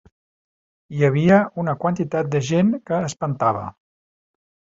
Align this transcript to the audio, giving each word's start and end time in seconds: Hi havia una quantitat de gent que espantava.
Hi 0.99 1.03
havia 1.09 1.35
una 1.63 1.75
quantitat 1.83 2.33
de 2.37 2.41
gent 2.49 2.71
que 2.89 3.03
espantava. 3.11 3.65